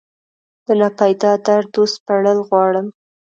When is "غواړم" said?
2.49-2.87